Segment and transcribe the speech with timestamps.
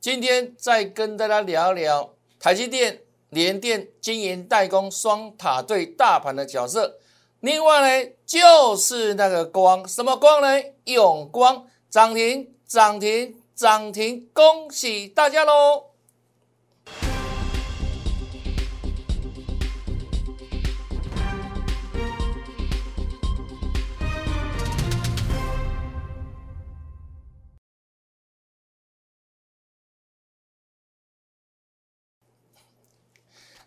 [0.00, 6.96] 今天再跟大家聊聊台积电、联电、经营代工双塔对大盘的角色。
[7.40, 10.48] 另外呢，就是那个光，什么光呢？
[10.84, 15.89] 永光涨停，涨停，涨停，恭喜大家喽！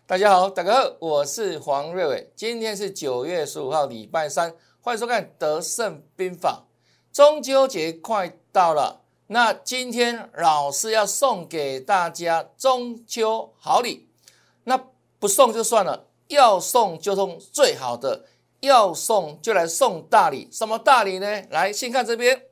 [0.06, 2.30] 大家好，大家好，我是黄瑞伟。
[2.36, 6.66] 今天是九月十五号，礼拜三，欢迎收看《德胜兵法》。
[7.16, 14.06] 中秋节快到了，那今天老师要送给大家中秋好礼。
[14.64, 14.78] 那
[15.18, 18.26] 不送就算了，要送就送最好的，
[18.60, 20.50] 要送就来送大礼。
[20.52, 21.44] 什么大礼呢？
[21.48, 22.42] 来，先看这边。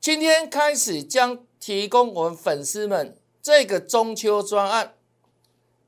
[0.00, 4.94] 今天开始将提供我们粉丝们这个中秋专案。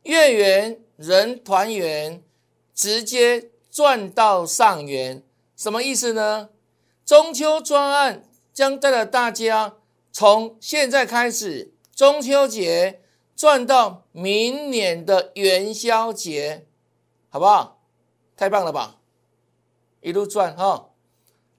[0.03, 2.23] 月圆人团圆，
[2.75, 5.23] 直接赚到上元，
[5.57, 6.51] 什么意思呢？
[7.05, 9.77] 中秋专案将带着大家
[10.13, 13.01] 从现在开始，中秋节
[13.37, 16.67] 赚到明年的元宵节，
[17.29, 17.83] 好不好？
[18.37, 18.99] 太棒了吧！
[20.01, 20.91] 一路赚哈！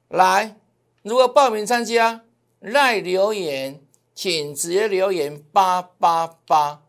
[0.07, 0.57] 来，
[1.03, 2.23] 如果报名参加，
[2.59, 3.81] 赖留言，
[4.15, 6.81] 请直接留言八八八。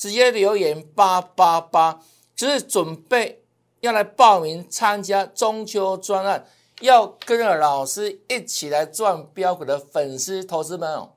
[0.00, 2.00] 直接留言八八八，
[2.34, 3.44] 就是准备
[3.80, 6.46] 要来报名参加中秋专案，
[6.80, 11.12] 要跟着老师一起来赚标股的粉丝投资们哦，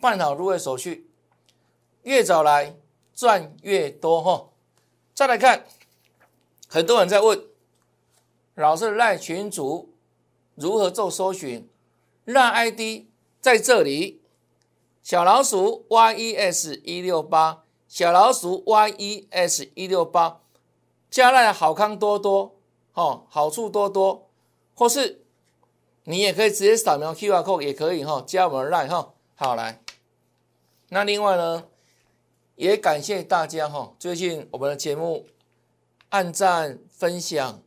[0.00, 1.10] 办好入会手续，
[2.04, 2.76] 越早来
[3.12, 4.50] 赚越多哈。
[5.12, 5.66] 再来看，
[6.68, 7.44] 很多人在问
[8.54, 9.92] 老师赖群主
[10.54, 11.68] 如何做搜寻，
[12.24, 13.06] 让 ID
[13.40, 14.22] 在这里，
[15.02, 17.61] 小老鼠 yes 一六八。
[17.92, 20.40] 小老鼠 yes 一六八，
[21.10, 22.56] 加赖好康多多，
[22.94, 24.30] 哦，好处多多，
[24.74, 25.22] 或是
[26.04, 29.82] 你也可以直接扫描 QR code 也可以哈，加我们赖哈，好来。
[30.88, 31.64] 那另外呢，
[32.56, 35.26] 也感谢大家哈，最近我们的节目
[36.08, 37.62] 按赞、分享，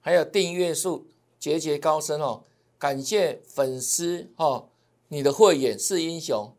[0.00, 1.08] 还有订阅数
[1.40, 2.44] 节节高升哦，
[2.78, 4.68] 感谢粉丝哈，
[5.08, 6.54] 你的慧眼是英雄。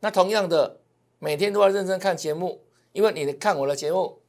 [0.00, 0.79] 那同样的。
[1.22, 4.20] 每天都要认真看节目，因为你看我的节目，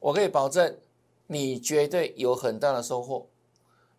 [0.00, 0.78] 我可以保证
[1.26, 3.28] 你绝对有很大的收获。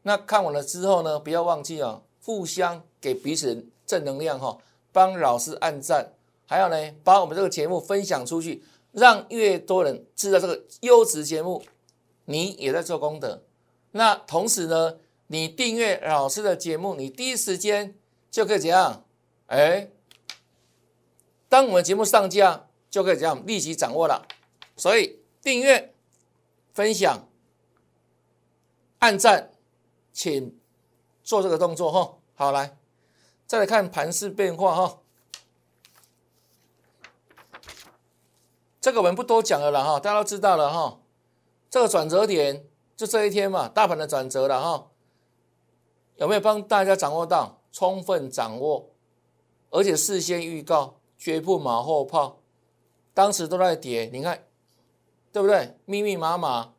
[0.02, 4.58] 那看完了之后呢，不要忘记啊，互相给彼此正能量哈，
[4.92, 6.14] 帮老师按赞，
[6.48, 11.64] 还有呢，把我们这个节目分享出去，让越多人知道这个优质节目，
[12.26, 13.44] 你也在做功德。
[13.92, 14.98] 那同时呢，
[15.28, 17.94] 你订阅老师的节目，你第一时间
[18.32, 19.06] 就可以怎样？
[19.46, 19.92] 哎。
[21.56, 24.28] 当我们节目上架，就可以这样立即掌握了。
[24.76, 25.96] 所以订阅、
[26.74, 27.30] 分享、
[29.00, 29.52] 按赞，
[30.12, 30.60] 请
[31.24, 32.18] 做这个动作哈。
[32.34, 32.78] 好，来
[33.48, 35.00] 再来看盘势变化哈。
[38.82, 41.00] 这个我们不多讲了啦哈，大家都知道了哈。
[41.70, 42.66] 这个转折点
[42.98, 44.88] 就这一天嘛，大盘的转折了哈。
[46.18, 47.62] 有没有帮大家掌握到？
[47.72, 48.92] 充分掌握，
[49.70, 51.00] 而且事先预告。
[51.26, 52.38] 绝不马后炮，
[53.12, 54.44] 当时都在跌，你看，
[55.32, 55.76] 对不对？
[55.86, 56.76] 密密麻麻，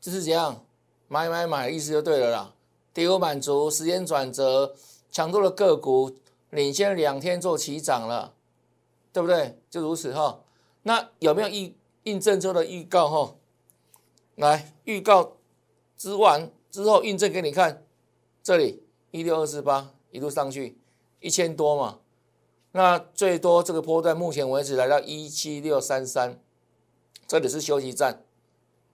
[0.00, 0.64] 就是这样，
[1.06, 2.54] 买买买，意思就对了啦。
[2.94, 4.74] 跌幅满足，时间转折，
[5.12, 6.16] 强度的个股
[6.48, 8.32] 领先两天做起涨了，
[9.12, 9.58] 对不对？
[9.68, 10.40] 就如此哈。
[10.84, 13.34] 那有没有印印证之后的预告哈？
[14.36, 15.36] 来，预告
[15.94, 17.84] 之完之后印证给你看，
[18.42, 20.78] 这里一六二四八一路上去
[21.20, 21.98] 一千多嘛。
[22.78, 26.38] 那最多这个波段，目前为止来到一七六三三，
[27.26, 28.22] 这里是休息站，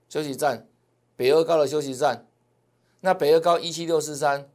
[0.09, 0.67] 休息站，
[1.15, 2.25] 北二高的休息站。
[3.01, 4.49] 那北二高一七六四三，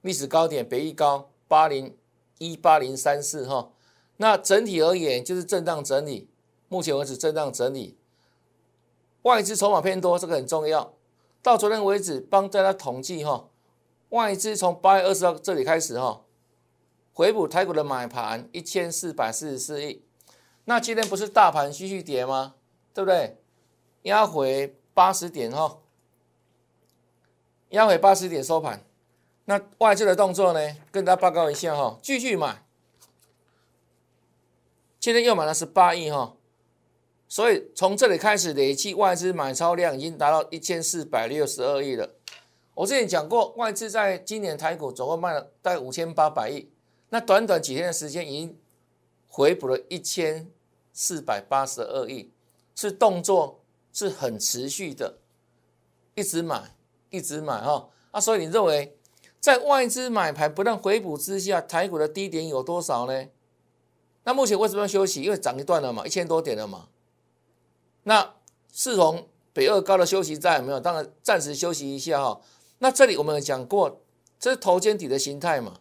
[0.00, 1.96] 历史高点北一高八零
[2.38, 3.70] 一八零三四哈。
[4.16, 6.28] 那整体而言就是震荡整理，
[6.66, 7.96] 目前为止震荡整理，
[9.22, 10.92] 外资筹码偏多，这个很重要。
[11.40, 13.48] 到昨天为止，帮大家统计哈，
[14.08, 16.24] 外资从八月二十号这里开始哈。
[17.16, 20.02] 回补台股的买盘一千四百四十四亿，
[20.66, 22.56] 那今天不是大盘继续跌吗？
[22.92, 23.38] 对不对？
[24.02, 25.78] 压回八十点哈，
[27.70, 28.84] 压回八十点收盘。
[29.46, 30.76] 那外资的动作呢？
[30.92, 32.62] 跟大家报告一下哈，继续买，
[35.00, 36.36] 今天又买了十八亿哈，
[37.26, 42.10] 所以从这里开始累计外资买超量已经达到一千四百六十二亿了。
[42.74, 46.70] 我之前讲过，外资在今年台股总共卖了大概五千八百亿。
[47.16, 48.58] 那短短几天的时间，已经
[49.26, 50.50] 回补了一千
[50.92, 52.30] 四百八十二亿，
[52.74, 55.16] 是动作是很持续的，
[56.14, 56.76] 一直买，
[57.08, 58.98] 一直买哈啊，所以你认为
[59.40, 63.28] 在外资买盘不断回补之下，台股的低点有多少呢？
[64.24, 65.22] 那目前为什么要休息？
[65.22, 66.88] 因为涨一段了嘛，一千多点了嘛。
[68.02, 68.34] 那
[68.70, 70.78] 四从北二高的休息站有没有？
[70.78, 72.42] 当然暂时休息一下哈。
[72.80, 74.02] 那这里我们有讲过，
[74.38, 75.80] 这是头肩底的形态嘛。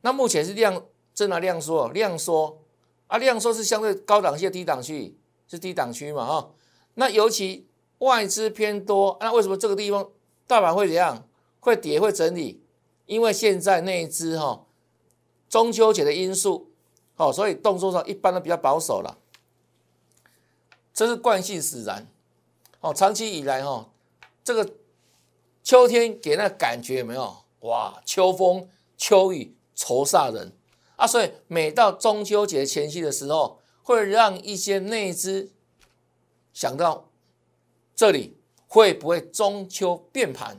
[0.00, 0.84] 那目前是量
[1.14, 2.62] 真的量缩，量缩
[3.06, 5.16] 啊，量缩是相对高档线低档区，
[5.46, 6.50] 是低档区嘛哈。
[6.94, 7.68] 那尤其
[7.98, 10.10] 外资偏多，那为什么这个地方
[10.46, 11.26] 大盘会怎样？
[11.60, 12.62] 会跌会整理？
[13.06, 14.64] 因为现在内资哈
[15.48, 16.66] 中秋节的因素。
[17.16, 19.18] 哦，所以动作上一般都比较保守了，
[20.94, 22.06] 这是惯性使然。
[22.78, 23.90] 哦，长期以来哈，
[24.44, 24.74] 这个
[25.64, 27.38] 秋天给那感觉有没有？
[27.62, 30.52] 哇，秋风秋雨愁煞人
[30.96, 31.06] 啊！
[31.06, 35.52] 所以每到中秋节前夕的时候，会让一些内资
[36.52, 37.08] 想到
[37.94, 38.36] 这里
[38.66, 40.58] 会不会中秋变盘，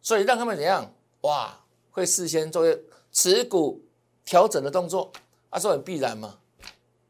[0.00, 0.94] 所以让他们怎样？
[1.20, 1.60] 哇，
[1.90, 2.64] 会事先做
[3.12, 3.84] 持股
[4.24, 5.12] 调整的动作。
[5.50, 6.38] 啊，这很必然嘛，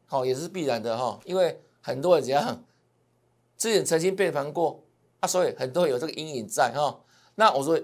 [0.05, 2.61] 好也是必然的哈，因为很多人怎样，
[3.57, 4.83] 之前曾经背叛过，
[5.21, 6.99] 啊，所以很多人有这个阴影在哈。
[7.35, 7.81] 那我说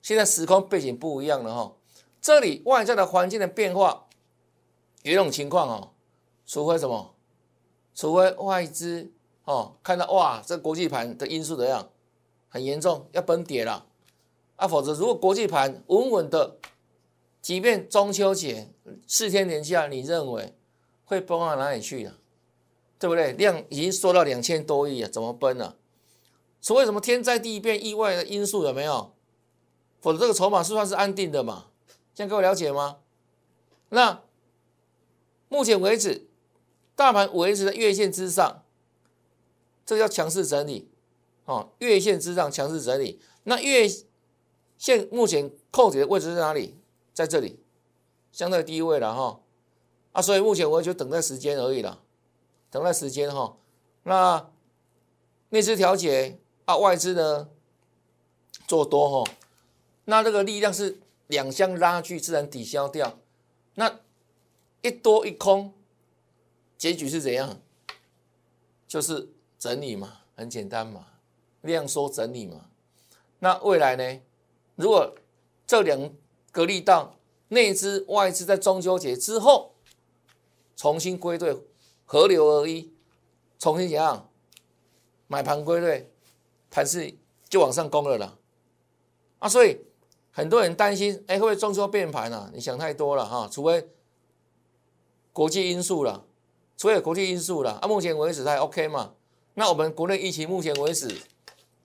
[0.00, 1.72] 现在时空背景不一样了哈，
[2.20, 4.06] 这里外在的环境的变化
[5.02, 5.90] 有一种情况哦，
[6.46, 7.14] 除非什么，
[7.94, 9.10] 除非外资
[9.44, 11.90] 哦看到哇这国际盘的因素怎样
[12.48, 13.86] 很严重要崩跌了，
[14.56, 16.56] 啊，否则如果国际盘稳稳的。
[17.42, 18.68] 即便中秋节
[19.06, 20.54] 四天连假，你认为
[21.06, 22.18] 会崩到哪里去啊？
[22.98, 23.32] 对不对？
[23.32, 25.74] 量已经缩到两千多亿啊，怎么崩呢？
[26.60, 29.14] 除非什么天灾地变、意外的因素有没有？
[30.02, 31.68] 否则这个筹码是算是安定的嘛？
[32.20, 32.98] 这样各位了解吗？
[33.88, 34.22] 那
[35.48, 36.28] 目前为止，
[36.94, 38.62] 大盘维持在月线之上，
[39.86, 40.90] 这叫强势整理
[41.46, 41.70] 哦。
[41.78, 43.88] 月线之上强势整理，那月
[44.76, 46.76] 线目前扣底的位置在哪里？
[47.14, 47.58] 在这里，
[48.30, 49.40] 相对低位了哈，
[50.12, 52.02] 啊，所以目前我就等待时间而已了，
[52.70, 53.56] 等待时间哈。
[54.02, 54.50] 那
[55.48, 57.48] 内资调节啊，外资呢
[58.68, 59.32] 做多哈，
[60.04, 61.00] 那这个力量是
[61.30, 63.20] 两相拉锯，自然抵消掉。
[63.74, 64.00] 那
[64.82, 65.72] 一多一空，
[66.76, 67.60] 结局是怎样？
[68.88, 71.06] 就是整理嘛，很简单嘛，
[71.60, 72.66] 量缩整理嘛。
[73.38, 74.20] 那未来呢？
[74.74, 75.14] 如果
[75.66, 76.12] 这两
[76.50, 77.16] 个力道
[77.48, 79.74] 内资外资在中秋节之后
[80.74, 81.56] 重新归队，
[82.04, 82.92] 合流而一，
[83.58, 84.28] 重新怎样
[85.28, 86.10] 买盘归队，
[86.70, 87.14] 盘势
[87.48, 88.36] 就往上攻了啦。
[89.38, 89.78] 啊，所以
[90.30, 92.50] 很多人担心，哎，会不会中秋变盘啊？
[92.54, 93.88] 你想太多了哈，除非
[95.32, 96.24] 国际因素了，
[96.76, 97.72] 除非有国际因素了。
[97.82, 99.14] 啊，目前为止还 OK 嘛？
[99.54, 101.14] 那我们国内疫情目前为止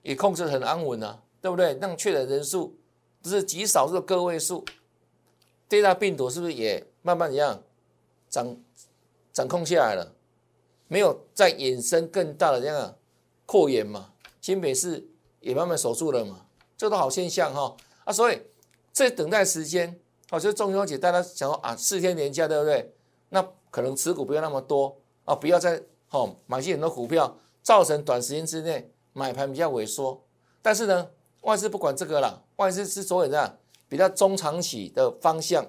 [0.02, 1.76] 也控制很安稳啊，对不对？
[1.80, 2.76] 让确诊人数。
[3.22, 4.64] 只是极少数个位数，
[5.68, 7.60] 这大病毒是不是也慢慢一样
[8.28, 8.56] 掌
[9.32, 10.14] 掌控下来了？
[10.86, 12.96] 没有再衍生更大的这样
[13.44, 14.12] 扩延嘛？
[14.40, 15.08] 新北市
[15.40, 16.46] 也慢慢守住了嘛？
[16.76, 18.12] 这都好现象哈啊！
[18.12, 18.40] 所以
[18.94, 20.00] 这等待时间，
[20.30, 22.94] 哦，就是中秋节大家想说啊，四天连假对不对？
[23.28, 30.24] 那可能持股不要那么多啊，不要再哦买进很多股票，造成短时间之内买盘比较萎缩。
[30.62, 31.10] 但是呢？
[31.42, 33.56] 外资不管这个了，外资是所有这样
[33.88, 35.64] 比较中长期的方向，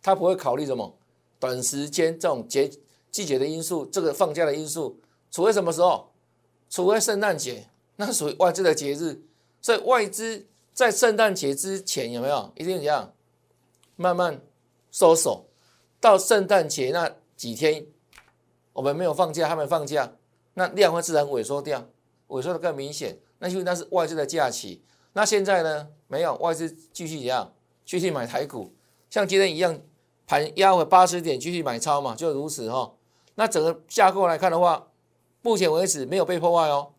[0.00, 0.96] 他不会考虑什么
[1.40, 2.70] 短时间这种节
[3.10, 5.00] 季节的因素，这个放假的因素，
[5.32, 6.12] 除非什么时候，
[6.70, 7.66] 除非圣诞节，
[7.96, 9.20] 那属于外资的节日，
[9.60, 13.12] 所以外资在圣诞节之前有没有一定怎样
[13.96, 14.40] 慢慢
[14.90, 15.46] 收手，
[16.00, 17.86] 到圣诞节那几天，
[18.72, 20.12] 我们没有放假，他们放假，
[20.54, 21.86] 那量会自然萎缩掉，
[22.28, 23.18] 萎缩的更明显。
[23.38, 27.52] 那因为那是外资的假期，那现在呢没有外资继续怎样
[27.84, 28.72] 继续买台股，
[29.10, 29.78] 像今天一样
[30.26, 32.94] 盘压回八十点继续买超嘛，就如此哈。
[33.34, 34.88] 那整个架构来看的话，
[35.42, 36.92] 目前为止没有被破坏哦。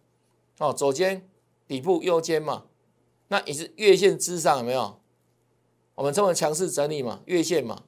[0.60, 1.28] 哦，左肩
[1.68, 2.66] 底部右肩嘛，
[3.28, 5.00] 那也是月线之上有没有？
[5.96, 7.84] 我们称为强势整理嘛，月线嘛。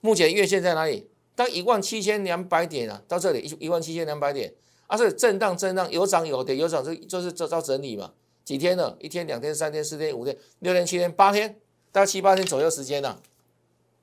[0.00, 1.08] 目前月线在哪里？
[1.34, 4.54] 到一万七千两百点啊，到这里一一万七千两百点。
[4.86, 8.12] 啊，是震荡震荡，有涨有跌，有涨就就是做做整理嘛。
[8.44, 8.96] 几天了？
[8.98, 11.60] 一天、两天、三天、四天、五天、六天、七天、八天，
[11.92, 13.16] 大概七八天左右时间呢。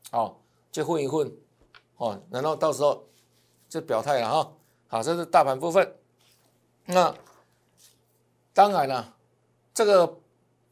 [0.09, 1.29] 好，就混一混，
[1.97, 3.05] 哦，然后到时候
[3.67, 4.53] 就表态了哈。
[4.87, 5.93] 好，这是大盘部分。
[6.85, 7.13] 那
[8.53, 9.13] 当然了，
[9.73, 10.17] 这个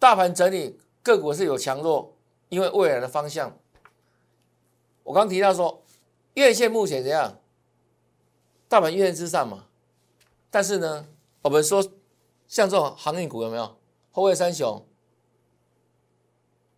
[0.05, 2.15] 大盘整理个股是有强弱，
[2.49, 3.57] 因为未来的方向，
[5.01, 5.81] 我刚提到说，
[6.35, 7.39] 月线目前怎样？
[8.67, 9.65] 大盘月线之上嘛，
[10.51, 11.07] 但是呢，
[11.41, 11.81] 我们说
[12.47, 13.79] 像这种航运股有没有
[14.11, 14.85] 后卫三雄？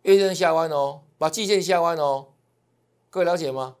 [0.04, 2.28] 月线下弯哦，把季线下弯哦，
[3.10, 3.76] 各位了解吗？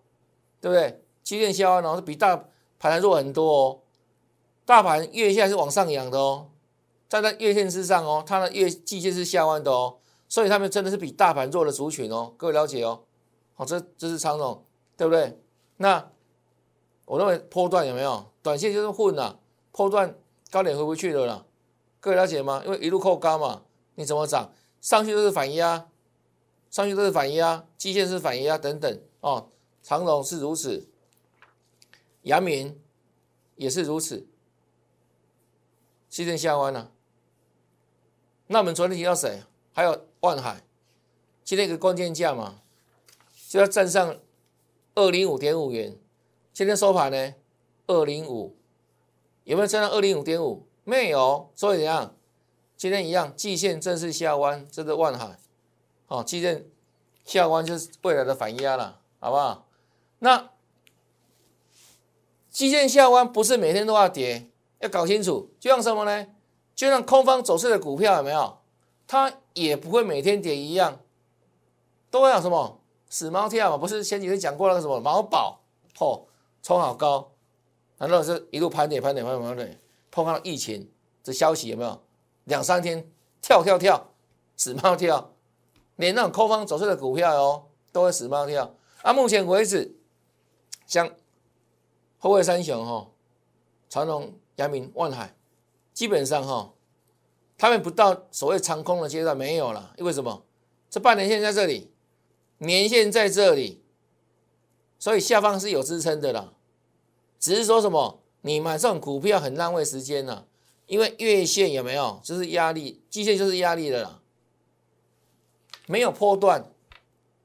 [0.60, 1.02] 对不对？
[1.22, 2.36] 季线下弯哦，是比大
[2.78, 3.80] 盘还弱很多哦。
[4.66, 6.50] 大盘月线是往上扬的哦，
[7.08, 9.98] 站在月线之上哦，它的月季线是下弯的哦，
[10.28, 13.04] 所以他们真的是比大盘弱的族群哦，各位了解哦。
[13.54, 14.64] 好，这这是长总，
[14.96, 15.40] 对不对？
[15.78, 16.10] 那
[17.06, 18.30] 我认为波段有没有？
[18.42, 19.40] 短线就是混了，
[19.72, 20.16] 波段
[20.50, 21.46] 高点回不去了啦。
[22.00, 22.62] 各位了解吗？
[22.64, 23.62] 因为一路扣高嘛，
[23.94, 24.52] 你怎么涨？
[24.80, 25.88] 上去都是反压，
[26.70, 29.48] 上去都是反压，季线是反压等等哦。
[29.82, 30.88] 长荣是如此，
[32.22, 32.78] 阳明
[33.56, 34.28] 也是如此，
[36.08, 36.92] 季线下弯了。
[38.48, 39.42] 那我们昨天提到谁？
[39.72, 40.62] 还有万海，
[41.44, 42.62] 今天一个关键价嘛，
[43.48, 44.16] 就要站上。
[44.94, 45.96] 二零五点五元，
[46.52, 47.34] 今天收盘呢？
[47.86, 48.56] 二零五
[49.44, 50.66] 有没有站上二零五点五？
[50.82, 52.16] 没有，所以怎样？
[52.76, 55.38] 今天一样，季线正式下弯，这是万海。
[56.06, 56.66] 好，季线
[57.24, 59.68] 下弯就是未来的反压了，好不好？
[60.18, 60.50] 那
[62.50, 64.50] 季线下弯不是每天都要跌，
[64.80, 65.54] 要搞清楚。
[65.60, 66.26] 就像什么呢？
[66.78, 68.56] 就像空方走势的股票有没有？
[69.08, 71.00] 它也不会每天跌一样，
[72.08, 72.80] 都会有什么？
[73.08, 75.58] 死猫跳嘛，不是前几天讲过那个什么毛宝，
[75.96, 76.22] 嚯，
[76.62, 77.32] 冲好高，
[77.96, 79.80] 难道是一路盘点盘点盘点盘点，
[80.12, 80.88] 碰到疫情
[81.20, 82.00] 这消息有没有？
[82.44, 83.10] 两三天
[83.42, 84.12] 跳跳跳，
[84.56, 85.32] 死猫跳，
[85.96, 88.72] 连那种空方走势的股票哦，都会死猫跳。
[89.02, 89.96] 啊，目前为止，
[90.86, 91.10] 像
[92.18, 93.08] 后卫三雄哈，
[93.88, 95.34] 长隆、阳明、万海，
[95.98, 96.74] 基本上哈，
[97.56, 100.44] 他们不到所谓长空的阶段没有了，因为什么？
[100.88, 101.90] 这半年线在这里。
[102.58, 103.82] 年线在这里，
[104.96, 106.52] 所以下方是有支撑的啦。
[107.40, 110.44] 只是说什么，你买这种股票很浪费时间呐，
[110.86, 114.20] 因为月线有没有就是压力，季线就是压力的啦。
[115.86, 116.70] 没有波段，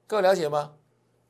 [0.05, 0.73] 各位了解吗？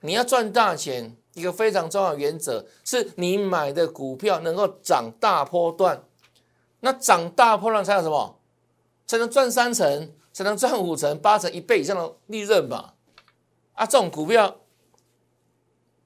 [0.02, 6.04] 你要赚大钱，一个非常重要的原则是你买的股票能够涨大波段。
[6.86, 8.40] 那涨大波段才有什么？
[9.08, 12.96] 才能赚三成，才能赚五成、八成、一倍以上的利润吧。
[13.74, 14.58] 啊，这种股票，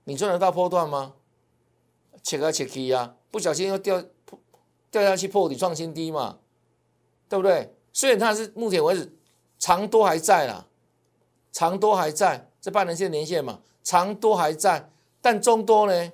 [0.03, 1.15] 你赚得到波段吗？
[2.22, 4.03] 切来切去呀，不小心又掉
[4.91, 6.38] 掉下去破底创新低嘛，
[7.27, 7.75] 对不对？
[7.91, 9.17] 虽然它是目前为止
[9.57, 10.67] 长多还在啦，
[11.51, 14.91] 长多还在，这半年线连线嘛，长多还在，
[15.22, 16.12] 但中多呢？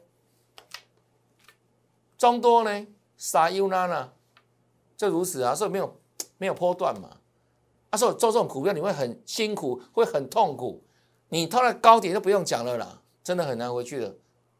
[2.17, 2.87] 中多呢？
[3.17, 4.13] 撒优娜呢？
[4.97, 5.97] 就如此啊，所以没有
[6.37, 7.09] 没有波段嘛。
[7.89, 10.81] 啊，所以做这种股票你会很辛苦，会很痛苦。
[11.29, 14.13] 你套在高点都不用讲了啦，真的很难回去了。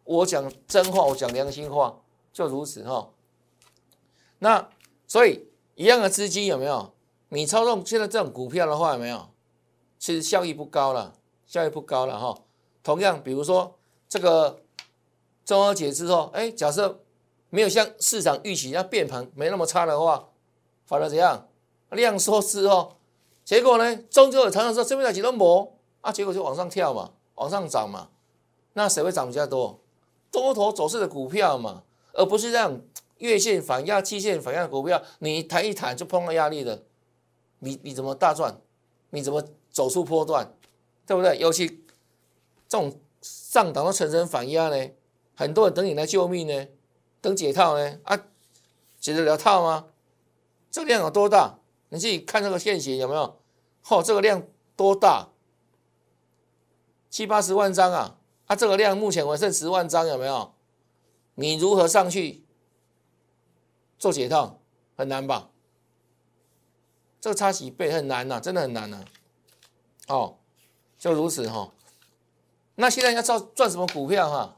[0.04, 3.10] 我讲真话，我讲良心话，就如此哈。
[4.40, 4.70] 那
[5.08, 6.94] 所以一样的资金有没有？
[7.30, 9.30] 你操纵现在这种股票的话，有没有？
[9.98, 11.16] 其实效益不高了，
[11.48, 12.38] 效益不高了哈。
[12.84, 13.76] 同样，比如说
[14.10, 14.60] 这个
[15.46, 17.03] 中秋节之后，哎，假设
[17.54, 20.30] 没有像市场预期那变盘没那么差的话，
[20.88, 21.48] 反而怎样？
[21.92, 22.96] 量缩之后，
[23.46, 23.96] 结果呢？
[24.10, 25.78] 中秋节常常说这边有几多模？
[26.02, 28.10] 啊，结果就往上跳嘛，往上涨嘛，
[28.74, 29.80] 那谁会涨比较多？
[30.32, 31.84] 多头走势的股票嘛，
[32.14, 32.82] 而不是这样
[33.20, 36.82] 月线反压、期线反压的股票，你弹一弹就碰到压力的，
[37.60, 38.60] 你你怎么大赚？
[39.12, 40.52] 你怎么走出波段？
[41.06, 41.38] 对不对？
[41.38, 41.68] 尤其
[42.68, 44.90] 这种上档都层层反压呢，
[45.36, 46.68] 很多人等你来救命呢，
[47.24, 48.20] 等解套呢，啊，
[49.00, 49.88] 解得了套吗？
[50.70, 51.58] 这个量有多大？
[51.88, 53.40] 你自己看这个线型有没有？
[53.82, 55.30] 嚯，这个量多大？
[57.10, 60.54] 七八十万张啊，啊，这个量目前我剩十万张，有没有？
[61.36, 62.44] 你如何上去
[63.98, 64.60] 做解套？
[64.98, 65.50] 很难吧？
[67.22, 69.06] 这个差几倍很难呐，真的很难呐。
[70.10, 70.40] 哦，
[71.00, 71.72] 就如此哈。
[72.76, 74.58] 那现在要赚赚什么股票哈？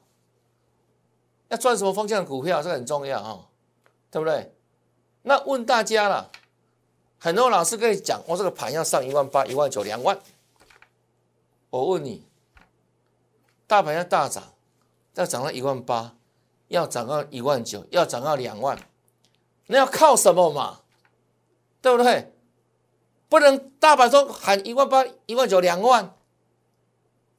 [1.50, 2.62] 要赚什么方向的股票？
[2.62, 3.48] 这个很重要啊，
[4.10, 4.54] 对不对？
[5.24, 6.32] 那问大家了，
[7.20, 10.20] 很多老师跟你讲，我这个盘要上一万八、一万九、两万。
[11.70, 12.26] 我问你。
[13.68, 14.54] 大盘要大涨，
[15.16, 16.16] 要涨到一万八，
[16.68, 18.78] 要涨到一万九，要涨到两万，
[19.66, 20.82] 那要靠什么嘛？
[21.82, 22.32] 对不对？
[23.28, 26.16] 不能大盘说喊一万八、一万九、两万，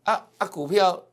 [0.02, 0.46] 啊啊！
[0.48, 1.04] 股票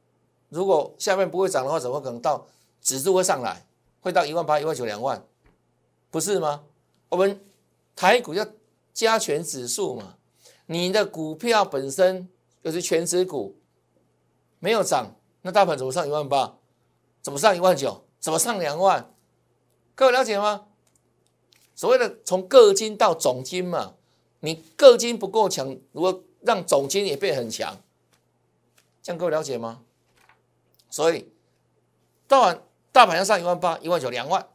[0.50, 2.48] 如果下面不会涨的话，怎么可能到
[2.84, 3.66] 指数会上来，
[4.02, 5.26] 会到一万八、一万九、两万？
[6.12, 6.64] 不是吗？
[7.10, 7.44] 我们
[7.96, 8.46] 台股要
[8.94, 10.18] 加权指数嘛，
[10.66, 12.30] 你的股票本身
[12.62, 13.58] 就是全指股。
[14.60, 16.58] 没有涨，那大盘怎么上一万八？
[17.22, 18.06] 怎么上一万九？
[18.20, 19.14] 怎么上两万？
[19.96, 20.68] 各位了解吗？
[21.76, 23.96] 所谓的从个金到总金嘛，
[24.40, 27.82] 你个金不够强，如果让总金也变很强，
[29.02, 29.84] 这样各位了解吗？
[30.90, 31.32] 所以，
[32.28, 32.64] 到晚
[32.94, 34.48] 大盘要上一万八、一万九、两万，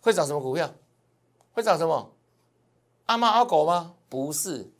[0.00, 0.72] 会涨什么股票？
[1.52, 2.14] 会涨什么？
[3.06, 3.94] 阿猫阿狗吗？
[4.08, 4.70] 不是，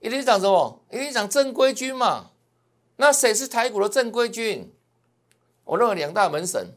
[0.00, 0.82] 一定涨什么？
[0.90, 2.30] 一定涨正规军嘛。
[2.96, 4.74] 那谁是台股的正规军？
[5.64, 6.74] 我认为两大门神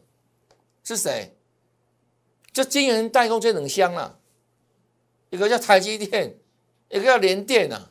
[0.84, 1.36] 是谁？
[2.52, 4.20] 就金圆代工这两箱了，
[5.30, 6.38] 一个叫台积电，
[6.88, 7.90] 一个叫联电啊。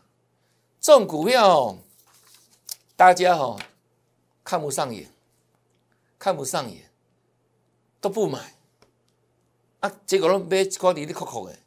[0.79, 1.77] 这种股票，
[2.95, 3.57] 大家哈
[4.43, 5.12] 看不上眼，
[6.23, 6.89] 看不上眼，
[7.99, 8.55] 都不买
[9.81, 9.91] 啊。
[10.05, 11.59] 结果都买高低的扣扣的，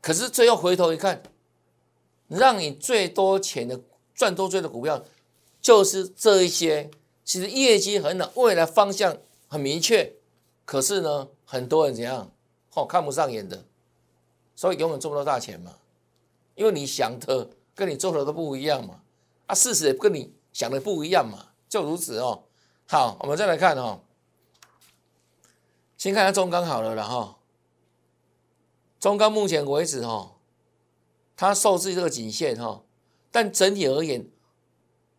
[0.00, 1.22] 可是最后回头一看，
[2.26, 3.80] 让你最多钱的
[4.16, 5.04] 赚多最的股票，
[5.60, 6.90] 就是这一些。
[7.22, 9.16] 其实业绩很好，未来方向
[9.46, 10.12] 很明确，
[10.64, 12.32] 可是呢，很多人怎样，
[12.74, 13.64] 哦，看不上眼的，
[14.56, 15.76] 所以永远赚不到大钱嘛。
[16.56, 19.02] 因为你想的跟你做的都不一样嘛，
[19.46, 22.42] 啊，事实也跟你想的不一样嘛，就如此哦。
[22.88, 24.00] 好，我们再来看哦，
[25.96, 27.38] 先看下中钢好了了哈。
[29.00, 30.36] 中钢目前为止哈，
[31.36, 32.82] 它受制这个颈线哈，
[33.30, 34.28] 但整体而言。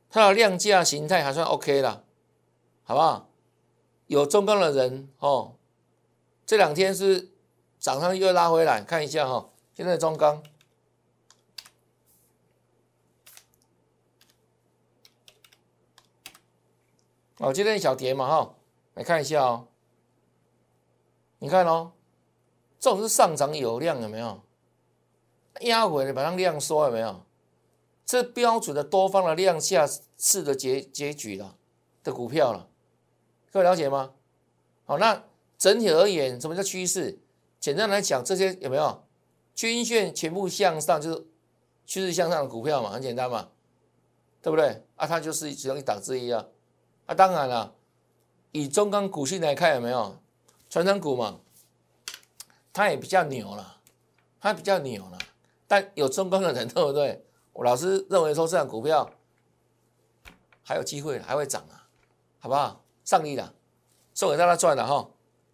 [0.09, 2.03] 它的量价形态还算 OK 了，
[2.83, 3.29] 好不好？
[4.05, 5.55] 有中钢的人哦，
[6.45, 7.31] 这两天是
[7.79, 9.49] 涨上又拉回来，看一下哈。
[9.73, 10.43] 现在中钢
[17.39, 18.55] 哦，今天小跌嘛哈，
[18.93, 19.67] 来看一下哦。
[21.39, 21.91] 你看哦，
[22.79, 24.41] 这种是上涨有量有没有？
[25.61, 27.25] 压回来把它量缩有没有？
[28.05, 31.57] 这标准的多方的量下次的结结局了
[32.03, 32.69] 的股票了，
[33.51, 34.13] 各位了解吗？
[34.85, 35.23] 好，那
[35.57, 37.19] 整体而言，什么叫趋势？
[37.59, 39.03] 简单来讲，这些有没有
[39.55, 41.27] 均线全部向上，就是
[41.85, 43.49] 趋势向上的股票嘛，很简单嘛，
[44.41, 44.83] 对不对？
[44.95, 46.45] 啊，它就是其中一档之一啊。
[47.05, 47.75] 啊，当然了，
[48.51, 50.17] 以中钢股性来看，有没有
[50.69, 51.39] 传承股嘛？
[52.71, 53.77] 它也比较牛了，
[54.39, 55.17] 它比较牛了，
[55.67, 57.25] 但有中钢的人，对不对？
[57.53, 59.11] 我老师认为说这样股票
[60.63, 61.87] 还有机会，还会涨啊，
[62.39, 62.83] 好不好？
[63.03, 63.53] 上力的，
[64.13, 65.09] 送给大家赚了哈。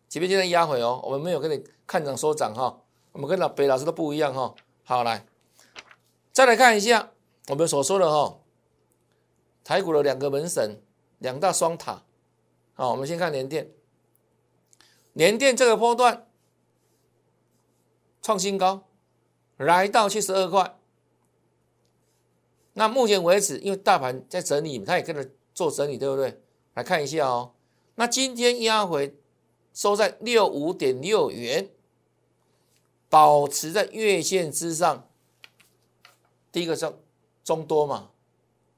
[0.07, 2.81] 即便今天压回哦，我们没有跟你看涨说涨哈，
[3.11, 4.53] 我们跟老北老师都不一样哈。
[4.83, 5.25] 好，来
[6.31, 7.11] 再来看一下
[7.47, 8.37] 我们所说的哈，
[9.63, 10.81] 台股的两个门神，
[11.19, 12.03] 两大双塔。
[12.73, 13.69] 好，我们先看联电，
[15.13, 16.27] 联电这个波段
[18.21, 18.87] 创新高，
[19.57, 20.77] 来到七十二块。
[22.73, 26.41] 那目前为止，因为大盘在整理，它也跟着做整理，对不对？
[26.75, 27.53] 来看一下哦。
[27.95, 29.17] 那今天压回
[29.73, 31.69] 收在六五点六元，
[33.09, 35.09] 保持在月线之上。
[36.51, 36.93] 第一个是
[37.43, 38.11] 中多嘛，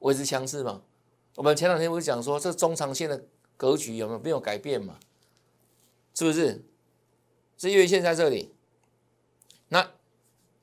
[0.00, 0.82] 维持强势嘛。
[1.36, 3.24] 我们前两天不是讲说，这中长线的
[3.56, 4.98] 格局有没有没有改变嘛？
[6.14, 6.64] 是不是？
[7.56, 8.54] 这月线在这里，
[9.68, 9.92] 那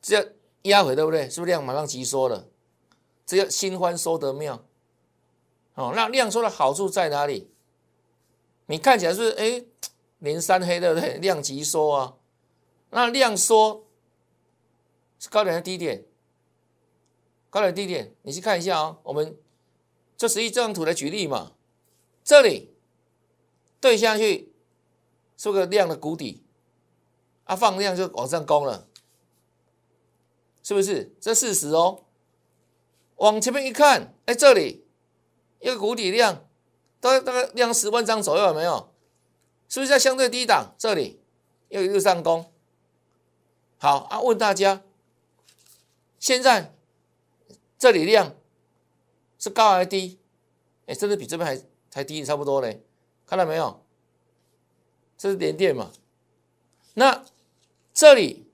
[0.01, 1.29] 这压回对不对？
[1.29, 2.47] 是不是量马上急缩了？
[3.25, 4.65] 这叫新欢收得妙，
[5.75, 7.49] 哦，那量缩的好处在哪里？
[8.65, 9.63] 你看起来是哎
[10.19, 11.17] 连三黑对不对？
[11.19, 12.17] 量级缩啊，
[12.89, 13.88] 那量缩
[15.17, 16.05] 是高点还是低点？
[17.49, 18.97] 高点低点，你去看一下啊。
[19.03, 19.38] 我们
[20.19, 21.53] 就实际这张图来举例嘛，
[22.25, 22.75] 这里
[23.79, 24.53] 对下去
[25.38, 26.43] 是个量的谷底，
[27.45, 28.89] 啊放量就往上攻了，
[30.62, 31.15] 是不是？
[31.21, 32.03] 这事实哦。
[33.15, 34.86] 往前面一看，哎，这里
[35.62, 36.45] 一个谷底量，
[36.99, 38.93] 大概大概量十万张左右，有没有？
[39.69, 40.75] 是不是在相对低档？
[40.77, 41.21] 这里
[41.69, 42.51] 又一路上攻。
[43.77, 44.84] 好啊，问大家，
[46.19, 46.75] 现在
[47.77, 48.36] 这里量
[49.39, 50.19] 是高还是低？
[50.86, 52.84] 哎，甚至比这边还还低，差不多嘞。
[53.25, 53.86] 看到没有？
[55.17, 55.91] 这是连电嘛？
[56.95, 57.23] 那
[57.93, 58.52] 这里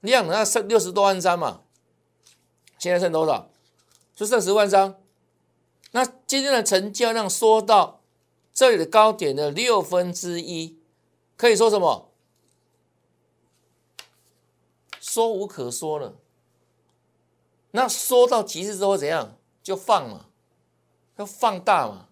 [0.00, 1.62] 量那剩六十多万张嘛？
[2.78, 3.50] 现在剩多少？
[4.14, 5.00] 就剩十万张，
[5.90, 8.02] 那今天的成交量缩到
[8.54, 10.78] 这里的高点的六分之一，
[11.36, 12.12] 可以说什么？
[15.00, 16.16] 缩无可缩了。
[17.72, 19.36] 那缩到极致之后怎样？
[19.62, 20.27] 就放嘛，
[21.18, 22.08] 要放大嘛，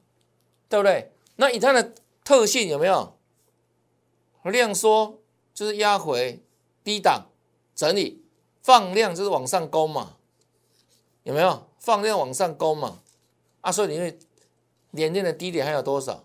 [0.69, 1.13] 对不对？
[1.37, 3.17] 那以它的特性有没有？
[4.45, 5.19] 量缩
[5.53, 6.41] 就是压回
[6.85, 7.27] 低档
[7.75, 8.23] 整理，
[8.63, 10.17] 放量就是往上攻嘛，
[11.25, 11.67] 有没有？
[11.79, 13.01] 放量往上攻嘛，
[13.61, 14.19] 啊，所以你会
[14.91, 16.25] 连电的低点还有多少？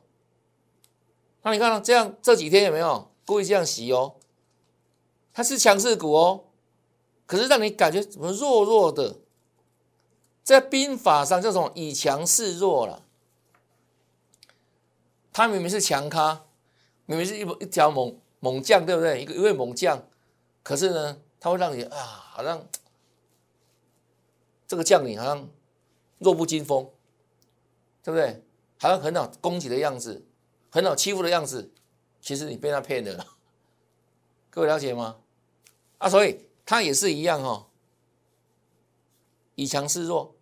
[1.43, 4.15] 那你看到这样这几天有没有故意这样洗哦？
[5.33, 6.45] 它是强势股哦，
[7.25, 9.20] 可是让你感觉怎么弱弱的？
[10.51, 11.71] 在兵法上叫什么？
[11.73, 13.03] 以强示弱了。
[15.33, 16.45] 他明明是强咖，
[17.05, 19.21] 明明是一一条猛猛将，对不对？
[19.21, 20.05] 一个一位猛将，
[20.61, 22.67] 可是呢，他会让你啊，好像
[24.67, 25.47] 这个将领好像
[26.19, 26.89] 弱不禁风，
[28.03, 28.43] 对不对？
[28.77, 30.25] 好像很好攻击的样子，
[30.69, 31.71] 很好欺负的样子，
[32.19, 33.27] 其实你被他骗了。
[34.49, 35.17] 各位了解吗？
[35.99, 37.67] 啊，所以他也是一样哈，
[39.55, 40.35] 以强示弱，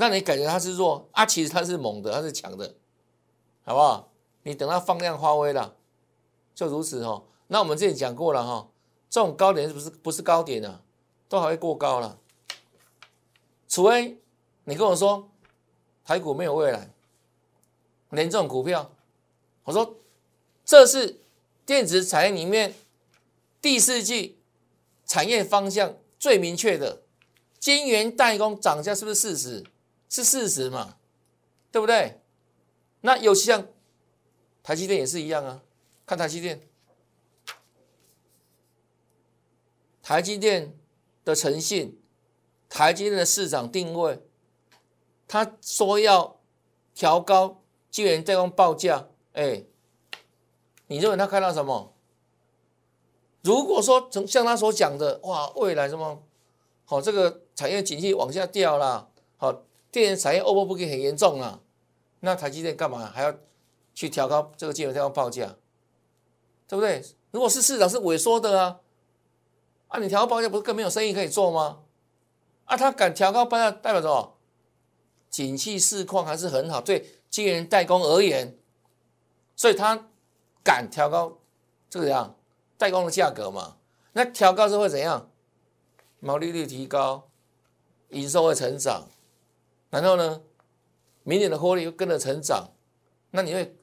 [0.00, 2.74] 让你感觉他是弱啊，其实他是猛的，他是强的。
[3.62, 4.10] 好不好？
[4.42, 5.76] 你等它放量发威了，
[6.54, 7.24] 就如此哦。
[7.48, 8.68] 那我们之前讲过了哈，
[9.10, 10.80] 这种高点是不是不是高点啊？
[11.28, 12.18] 都还会过高了，
[13.68, 14.18] 除非
[14.64, 15.28] 你跟我说
[16.04, 16.90] 台股没有未来，
[18.08, 18.90] 连这种股票，
[19.64, 19.98] 我说
[20.64, 21.20] 这是
[21.66, 22.74] 电子产业里面
[23.60, 24.38] 第四季
[25.04, 27.02] 产业方向最明确的，
[27.58, 29.64] 晶圆代工涨价是不是事实？
[30.10, 30.98] 是事实嘛？
[31.72, 32.20] 对不对？
[33.02, 33.68] 那有像
[34.62, 35.62] 台积电也是一样啊，
[36.04, 36.68] 看台积电，
[40.02, 40.76] 台积电
[41.24, 41.98] 的诚信，
[42.68, 44.20] 台积电的市场定位，
[45.26, 46.40] 他说要
[46.92, 49.64] 调高晶圆代工报价，哎，
[50.88, 51.94] 你认为他看到什么？
[53.42, 56.22] 如果说从像他所讲的，哇，未来什么，
[56.84, 61.60] 好，这个产业景气往下掉了，好，电源产业 over 不给很严重啊。
[62.20, 63.34] 那台积电干嘛还要
[63.94, 65.56] 去调高这个晶圆代工报价，
[66.68, 67.02] 对不对？
[67.30, 68.80] 如果是市场是萎缩的啊，
[69.88, 71.80] 啊，你调高报价不是更没有生意可以做吗？
[72.64, 74.36] 啊，他敢调高报价代表什么？
[75.30, 78.58] 景气市况还是很好，对晶圆代工而言，
[79.54, 80.08] 所以他
[80.62, 81.38] 敢调高
[81.88, 82.36] 这个样
[82.76, 83.76] 代工的价格嘛？
[84.12, 85.30] 那调高之后会怎样？
[86.18, 87.28] 毛利率提高，
[88.08, 89.08] 营收会成长，
[89.90, 90.40] 然后呢？
[91.22, 92.70] 明年的获利又跟着成长，
[93.32, 93.76] 那你会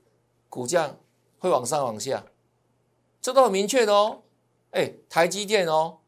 [0.49, 0.97] 股价
[1.37, 2.25] 会往上往下，
[3.21, 4.23] 这都很明确的哦。
[4.71, 5.99] 哎，台积电哦，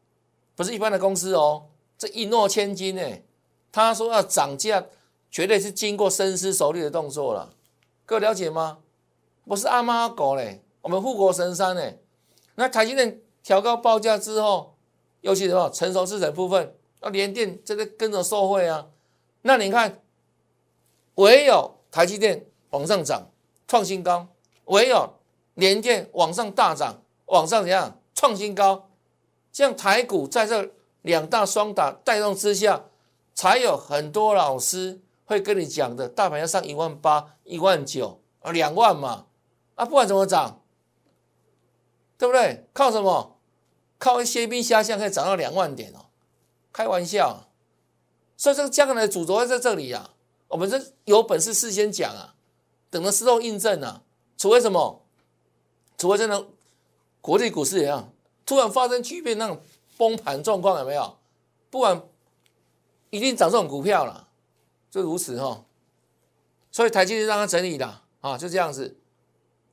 [0.56, 3.22] 不是一般的公司哦，这一诺千金哎，
[3.70, 4.84] 他说要涨价，
[5.30, 7.54] 绝对是经过深思熟虑的动作了。
[8.04, 8.78] 各位了解吗？
[9.46, 12.02] 不是阿猫阿狗嘞，我们护国神山嘞。
[12.56, 14.74] 那台积电调高报价之后，
[15.20, 18.88] 尤其什么成熟市场部分，要连电这个跟着受惠啊。
[19.42, 20.00] 那你看。
[21.16, 23.30] 唯有台积电往上涨，
[23.68, 24.26] 创新高；
[24.66, 25.18] 唯有
[25.54, 28.88] 联电往上大涨，往上怎样创新高？
[29.52, 30.70] 这样台股在这
[31.02, 32.84] 两大双打带动之下，
[33.34, 39.26] 才有很多老师会跟你讲的，大盘要上一万八、一万九啊，两万嘛
[39.74, 40.62] 啊，不管怎么涨，
[42.16, 42.66] 对不对？
[42.72, 43.36] 靠什么？
[43.98, 46.06] 靠一些兵下将可以涨到两万点哦？
[46.72, 47.49] 开玩笑！
[48.40, 50.08] 所以这个将来的主轴在这里呀。
[50.48, 52.34] 我们这有本事事先讲啊，
[52.88, 54.02] 等着事后印证啊。
[54.38, 55.04] 除非什么？
[55.98, 56.46] 除非真的
[57.20, 58.10] 国际股市一样，
[58.46, 59.60] 突然发生巨变那种
[59.98, 61.18] 崩盘状况，有没有？
[61.68, 62.02] 不然
[63.10, 64.28] 一定涨这种股票了，
[64.90, 65.62] 就如此哈。
[66.72, 68.96] 所以台积电让它整理的啊，就这样子。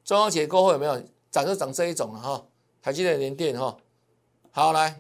[0.04, 1.02] 中央节过后有没有
[1.32, 2.46] 涨就涨这一种了哈？
[2.82, 3.78] 台积电连电哈。
[4.52, 5.00] 好来，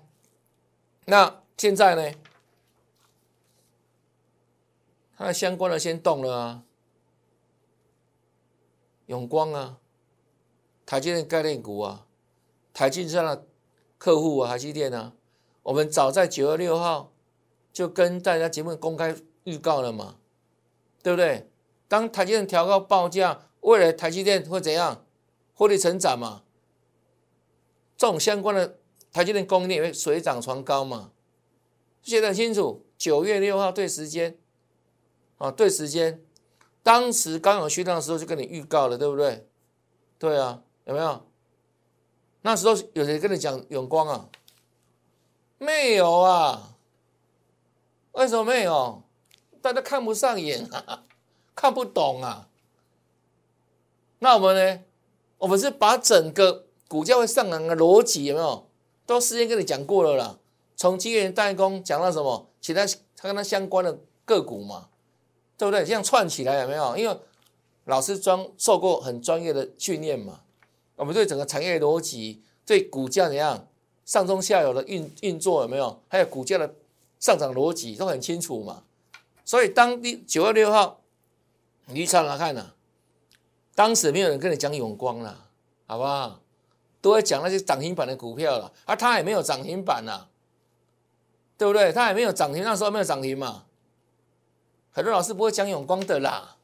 [1.03, 2.17] 那现在呢？
[5.17, 6.63] 它相关的先动了啊，
[9.07, 9.79] 永光啊，
[10.85, 12.05] 台积电概念股啊，
[12.71, 13.47] 台积电的
[13.97, 15.13] 客户啊，台积电啊，
[15.63, 17.11] 我们早在九月六号
[17.73, 20.17] 就跟大家节目公开预告了嘛，
[21.01, 21.49] 对不对？
[21.87, 25.03] 当台积电调高报价，未来台积电会怎样？
[25.55, 26.43] 获利成长嘛？
[27.97, 28.77] 这种相关的
[29.11, 31.11] 台积电供应链会水涨船高嘛？
[32.03, 34.37] 写得很清楚，九月六号对时间。
[35.37, 36.21] 啊，对时间，
[36.83, 39.47] 当时刚有续量的时候就跟你预告了，对不对？
[40.17, 41.25] 对啊，有没有？
[42.41, 44.29] 那时候有谁跟你讲永光啊？
[45.59, 46.75] 没有啊？
[48.13, 49.03] 为什么没有？
[49.61, 51.03] 大家看不上眼啊，
[51.55, 52.47] 看不懂啊。
[54.19, 54.83] 那我们呢？
[55.39, 58.67] 我们是把整个股价会上涨的逻辑有没有？
[59.05, 60.39] 都事先跟你讲过了啦。
[60.75, 62.49] 从晶圆代工讲到什么？
[62.59, 64.89] 其他它跟它相关的个股嘛。
[65.57, 65.83] 对不对？
[65.83, 66.95] 这样串起来有没有？
[66.95, 67.17] 因为
[67.85, 70.41] 老师专受过很专业的训练嘛，
[70.95, 73.67] 我们对整个产业逻辑、对股价怎样
[74.05, 75.99] 上中下游的运运作有没有？
[76.07, 76.75] 还有股价的
[77.19, 78.83] 上涨逻辑都很清楚嘛。
[79.43, 80.99] 所以当第九月六号
[81.85, 82.73] 你去查查看呐，
[83.73, 85.47] 当时没有人跟你讲永光啦，
[85.85, 86.41] 好不好？
[86.99, 90.27] 都在讲那些涨停板的股票了，而它也没有涨停板呐，
[91.57, 91.93] 对不对？
[91.93, 93.63] 它也没有涨停，那时候没有涨停嘛。
[94.97, 96.57] 很多老师不会讲永光的啦，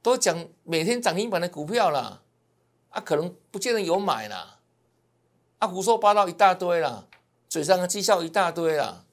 [0.00, 2.22] 都讲每天涨停板的股票啦，
[2.88, 4.58] 啊，可能不见得有买啦，
[5.58, 7.06] 啊，胡说八道一大堆啦，
[7.46, 9.04] 嘴上的绩效一大堆啦，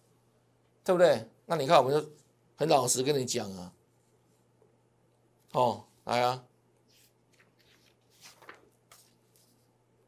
[0.85, 1.29] 对不对？
[1.47, 2.09] 那你看，我们就
[2.55, 3.73] 很老实跟你讲啊，
[5.51, 6.45] 哦，来啊。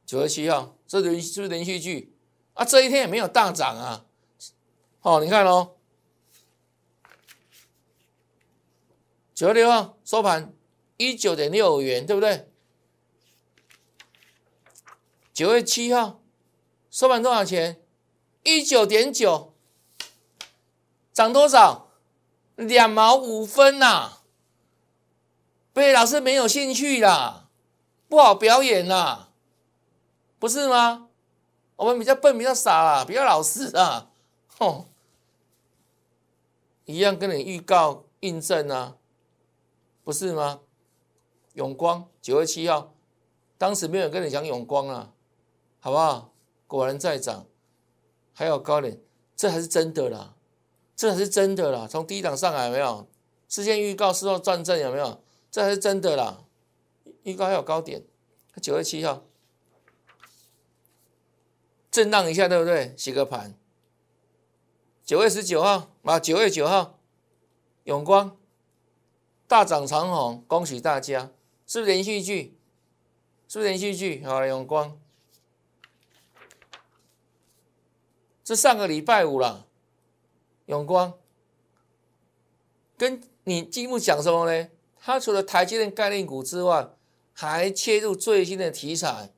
[0.06, 2.16] 九月七号，这连是不是连续剧
[2.54, 2.64] 啊？
[2.64, 4.06] 这一天也没有大涨啊。
[5.02, 5.76] 哦，你看哦，
[9.44, 10.54] 九月六号收盘
[10.96, 12.50] 一九点六元，对不对？
[15.34, 16.22] 九月七号
[16.90, 17.84] 收盘多少钱？
[18.44, 19.54] 一九点九，
[21.12, 21.90] 涨多少？
[22.56, 24.20] 两毛五分呐！
[25.74, 27.50] 被老师没有兴趣啦，
[28.08, 29.28] 不好表演啦。
[30.40, 31.10] 不是吗？
[31.76, 34.10] 我们比较笨，比较傻啦，比较老实啊，
[34.58, 34.88] 吼，
[36.86, 38.96] 一样跟你预告印证啊，
[40.04, 40.62] 不是吗？
[41.54, 42.94] 永光九月七号，
[43.58, 45.14] 当时没有跟你讲永光啊，
[45.80, 46.34] 好不好？
[46.68, 47.46] 果然在涨，
[48.34, 49.00] 还有高点，
[49.36, 50.36] 这还是真的啦，
[50.96, 51.88] 这还是真的啦。
[51.88, 53.08] 从低档上来没有？
[53.48, 55.24] 事先预告，事后转正有没有？
[55.52, 56.46] 这还是真的啦，
[57.22, 58.04] 预告还有高点，
[58.62, 59.24] 九月七号。
[61.92, 62.96] 震荡一下，对不对？
[62.98, 63.56] 洗个盘。
[65.06, 66.98] 九月十九号啊，九月九号，
[67.84, 68.36] 永光
[69.54, 71.30] 大涨长虹，恭喜大家！
[71.68, 72.58] 是不是连续剧？
[73.48, 74.26] 是不是连续剧？
[74.26, 75.00] 好，永光，
[78.44, 79.68] 这上个礼拜五了。
[80.66, 81.14] 永光，
[82.98, 84.70] 跟你积木讲什么呢？
[85.00, 86.90] 它除了台积电概念股之外，
[87.32, 89.30] 还切入最新的题材，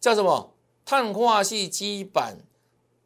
[0.00, 0.56] 叫什么？
[0.84, 2.38] 碳化系基板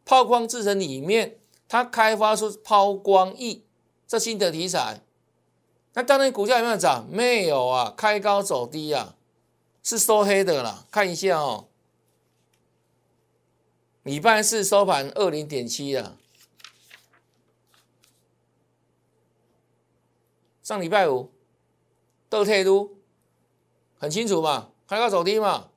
[0.07, 3.67] 抛光制成里面，它开发出抛光翼
[4.07, 5.03] 这新的题材。
[5.95, 7.07] 那当然股价有没有涨？
[7.11, 9.15] 没有啊，开高走低啊，
[9.83, 10.87] 是收黑的啦。
[10.91, 11.69] 看一下哦，
[14.03, 16.17] 礼拜四收盘二零点七啊，
[20.63, 21.31] 上礼拜五
[22.29, 22.97] 都退都
[23.99, 25.69] 很清楚嘛，开高走低嘛。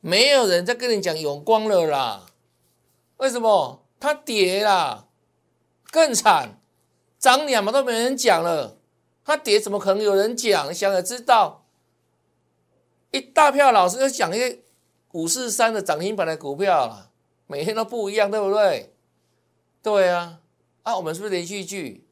[0.00, 2.26] 没有人在跟你讲永光了啦，
[3.18, 3.84] 为什么？
[4.00, 5.08] 它跌啦，
[5.90, 6.58] 更惨，
[7.18, 8.78] 涨两毛都没人讲了，
[9.24, 10.72] 它跌怎么可能有人讲？
[10.74, 11.66] 想也知道，
[13.10, 14.62] 一大票老师要讲一些
[15.12, 17.10] 五四三的涨停板的股票啦，
[17.46, 18.94] 每天都不一样，对不对？
[19.82, 20.40] 对啊，
[20.82, 22.06] 啊，我们是不是连续剧？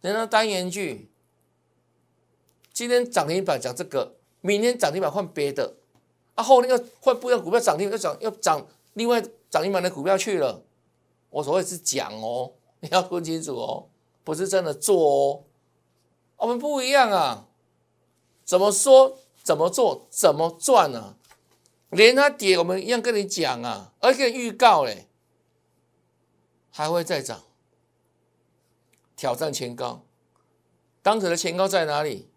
[0.00, 1.10] 人家单元剧，
[2.72, 5.76] 今天涨停板讲这个，明天涨停板换别的。
[6.34, 10.62] 啊，后天又换不一样股票涨停，又涨又涨，另外涨停板的股票去了。
[11.30, 13.88] 我所谓是讲哦，你要分清楚哦，
[14.24, 15.44] 不是真的做哦。
[16.44, 17.48] 我们不一样啊，
[18.44, 21.16] 怎么说怎么做怎么赚啊？
[21.88, 25.08] 连它跌，我们一样跟你讲啊，而且预告嘞，
[26.70, 27.44] 还会再涨，
[29.16, 30.04] 挑战前高。
[31.00, 32.28] 当时的前高在哪里？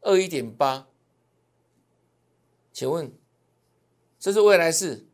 [0.00, 0.88] 二一点八。
[2.72, 3.16] 请问，
[4.18, 5.06] 这是未来式，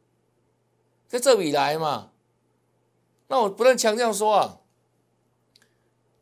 [1.06, 2.12] 在这里来嘛？
[3.28, 4.59] 那我不断强调说啊，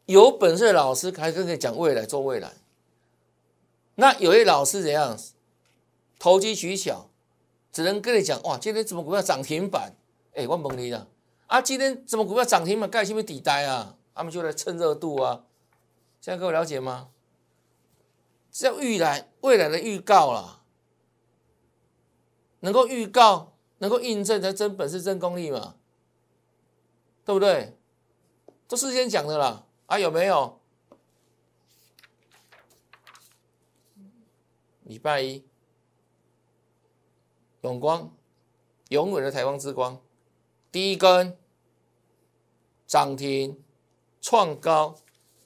[0.08, 2.50] 有本事的老师还跟你讲未来做未来。
[3.96, 5.18] 那有些老师怎样
[6.18, 7.10] 投机取巧，
[7.70, 9.92] 只能跟你讲哇，今天怎么股票涨停板？
[10.34, 11.06] 哎，我懵你了
[11.46, 11.60] 啊！
[11.60, 12.88] 今天怎么股票涨停板？
[12.88, 13.96] 盖什么底呆啊？
[14.14, 15.44] 他们就来蹭热度啊！
[16.22, 17.10] 现在各位了解吗？
[18.50, 20.62] 这叫预来未来的预告啦。
[22.60, 25.74] 能够预告，能够印证才真本事、真功力嘛，
[27.26, 27.76] 对不对？
[28.66, 30.60] 都事先讲的啦，啊有没有？
[34.84, 35.44] 礼拜一，
[37.60, 38.16] 永光，
[38.88, 40.00] 永远的台湾之光，
[40.70, 41.36] 第一根。
[42.86, 43.62] 涨停。
[44.20, 44.96] 创高，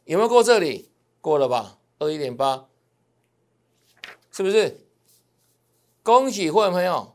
[0.06, 0.90] 有没有过这里？
[1.20, 2.68] 过了吧，二一点八，
[4.32, 4.84] 是不是？
[6.02, 7.14] 恭喜会员朋友，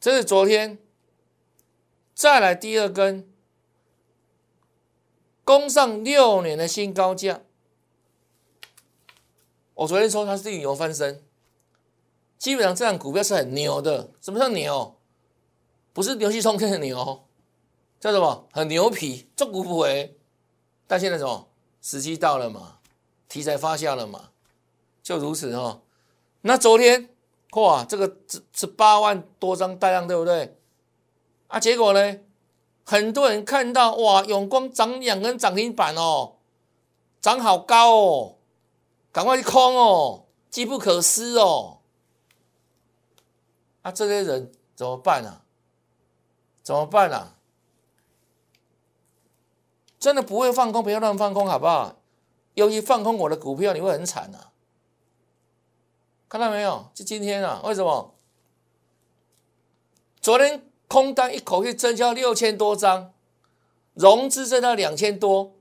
[0.00, 0.78] 这是昨天
[2.16, 3.30] 再来第二根，
[5.44, 7.42] 攻上六年的新高价。
[9.74, 11.22] 我昨天说它是旅游翻身，
[12.38, 14.14] 基本上这样股票是很牛的。
[14.22, 14.98] 什么叫牛？
[15.92, 17.26] 不是牛气冲天的牛，
[18.00, 18.48] 叫什么？
[18.50, 20.18] 很牛皮，做股不回。
[20.86, 21.50] 但现在什么？
[21.82, 22.78] 时机到了嘛，
[23.28, 24.30] 题材发酵了嘛，
[25.02, 25.82] 就如此哦。
[26.40, 27.10] 那昨天
[27.50, 30.58] 哇，这个是是八万多张大量，对不对？
[31.48, 32.18] 啊，结果呢，
[32.84, 36.36] 很多人看到哇，永光涨两根涨停板哦，
[37.20, 38.36] 涨好高哦，
[39.12, 41.78] 赶快去空哦，机不可失哦。
[43.82, 45.42] 啊，这些人怎么办啊？
[46.62, 47.36] 怎么办啊？
[49.98, 51.96] 真的不会放空，不要乱放空，好不好？
[52.54, 54.50] 尤其放空我的股票，你会很惨啊！
[56.28, 56.90] 看到没有？
[56.94, 58.14] 就今天啊，为什么？
[60.20, 63.12] 昨天空单一口气增加六千多张，
[63.94, 65.54] 融资增到两千多，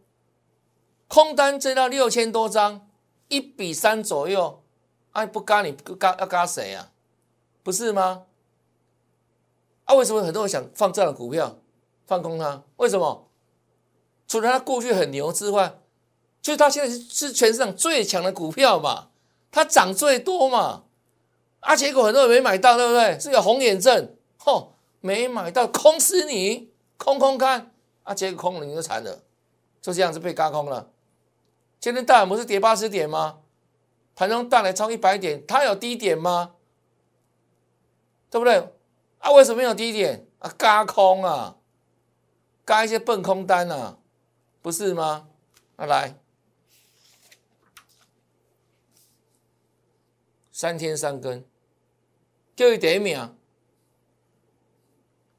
[1.08, 2.88] 空单增到六千多张，
[3.28, 4.62] 一比三左右。
[5.12, 6.92] 哎，不嘎你嘎要嘎谁啊？
[7.64, 8.24] 不是吗？
[9.86, 11.58] 啊，为什么很多人想放这样的股票，
[12.06, 12.64] 放空它？
[12.78, 13.28] 为什么？
[14.28, 15.80] 除了它过去很牛之外，
[16.42, 19.08] 就是它现在是是全市场最强的股票嘛，
[19.52, 20.84] 它涨最多嘛。
[21.62, 23.20] 啊，结果很多人没买到，对不对？
[23.20, 24.75] 是有红眼症，吼，
[25.06, 29.22] 没买到，空死你，空空看，啊，结果空了你就惨了，
[29.80, 30.91] 就这样子被嘎空了。
[31.80, 33.41] 今天大盘不是跌八十点吗？
[34.15, 36.56] 盘中大来超一百点，它有低点吗？
[38.32, 38.68] 对不对？
[39.20, 40.26] 啊，为什么有低点？
[40.39, 41.58] 啊，嘎空啊，
[42.65, 44.00] 嘎一些笨空单啊，
[44.63, 45.28] 不是吗？
[45.76, 46.18] 啊，来，
[50.52, 51.46] 三天三更，
[52.56, 53.36] 就一点秒。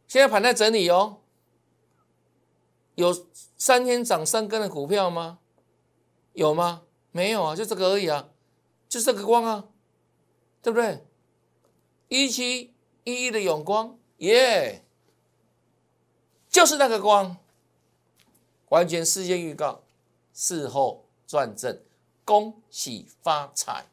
[0.06, 1.18] 现在盘在整理哦，
[2.94, 5.38] 有三天涨三根的股票吗？
[6.32, 6.82] 有吗？
[7.12, 8.28] 没有啊，就这个而已啊，
[8.88, 9.68] 就这个光啊，
[10.62, 11.04] 对不对？
[12.08, 12.72] 一七。
[13.08, 14.84] 一一的永光，耶，
[16.48, 17.36] 就是那个光，
[18.70, 19.84] 完全事先预告，
[20.34, 21.80] 事后转正，
[22.24, 23.86] 恭喜发财，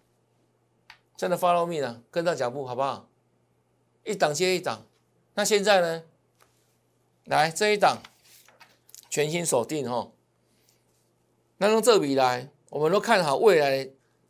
[1.15, 3.07] 真的 follow me 呢，跟上脚步好不好？
[4.03, 4.83] 一档接一档，
[5.35, 6.03] 那现在呢？
[7.25, 8.03] 来这一档，
[9.09, 10.11] 全新锁定哈，
[11.57, 13.89] 那从这笔来，我们都看好未来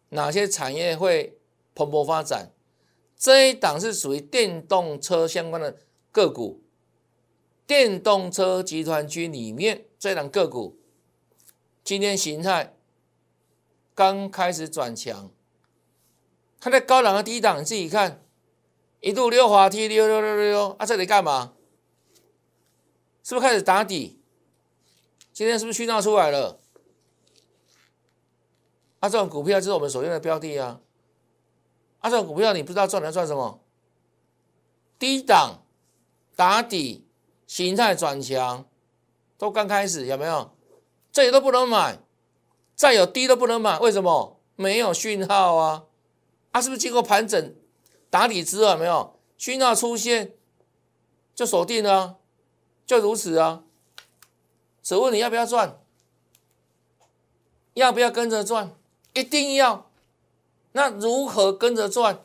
[0.10, 1.40] 哪些产业会
[1.74, 2.54] 蓬勃发展。
[3.18, 5.78] 这一档是属于电动车相关的
[6.12, 6.62] 个股，
[7.66, 10.78] 电动车集团区里面这一档个股，
[11.84, 12.76] 今天形态
[13.96, 15.32] 刚开始转强，
[16.60, 18.23] 它在高档和低档，你自己看，
[19.04, 21.52] 一度溜滑梯溜溜溜溜溜，啊，这里干嘛？
[23.22, 24.22] 是不是开始打底？
[25.34, 26.58] 今天是不是讯号出来了？
[29.02, 30.80] 啊，这种股票就是我们所用的标的啊。
[32.00, 33.60] 啊，这种股票你不知道赚来赚什么？
[34.98, 35.66] 低档
[36.38, 37.06] 打底，
[37.46, 38.66] 形态转强，
[39.38, 40.56] 都刚开始有没有？
[41.12, 42.00] 这里都不能买，
[42.74, 44.40] 再有低都不能买，为什么？
[44.56, 45.84] 没有讯号啊！
[46.52, 47.54] 啊，是不是经过盘整
[48.14, 50.36] 打底之后没有去那出现
[51.34, 52.18] 就锁定了？
[52.86, 53.64] 就如此啊！
[54.84, 55.80] 只问你要不要赚？
[57.74, 58.76] 要不要跟着赚？
[59.14, 59.90] 一定要。
[60.74, 62.22] 那如何跟着赚？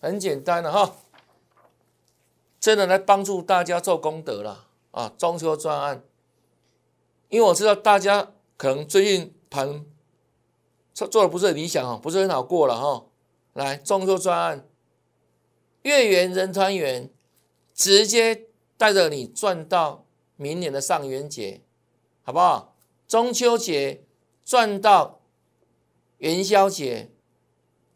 [0.00, 0.94] 很简单的哈，
[2.60, 5.12] 真的来帮助大家做功德了啊！
[5.18, 6.04] 中秋专案，
[7.30, 9.84] 因为我知道大家可能最近盘
[10.94, 13.06] 做做的不是很理想啊，不是很好过了哈。
[13.54, 14.68] 来，中秋专案，
[15.82, 17.10] 月圆人团圆，
[17.74, 21.60] 直接带着你赚到明年的上元节，
[22.22, 22.76] 好不好？
[23.06, 24.04] 中秋节
[24.44, 25.20] 赚到
[26.18, 27.10] 元宵节。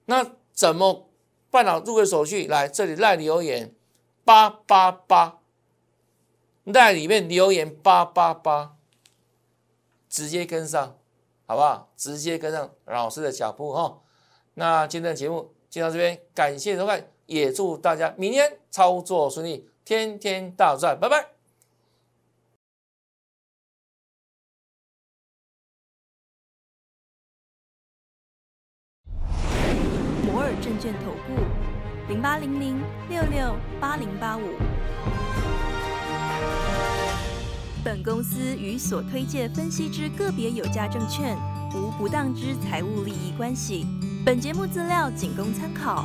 [0.06, 1.10] 那怎么
[1.50, 2.46] 办好入会手续？
[2.46, 3.74] 来这里赖留言
[4.24, 5.40] 八八八，
[6.64, 8.76] 赖里面留言八八八，
[10.08, 10.98] 直接跟上，
[11.46, 11.92] 好不好？
[11.96, 14.02] 直接跟上老师的脚步哈。
[14.54, 21.28] 那今天的节目就到这边，感谢收看，也祝大家明天操作顺利，天天大赚，拜拜。
[30.24, 31.42] 摩尔证券投顾
[32.08, 34.42] 零八零零六六八零八五。
[37.84, 41.36] 本公司与所推介分析之个别有价证券
[41.72, 43.86] 无不当之财务利益关系。
[44.24, 46.04] 本节目资料仅供参考，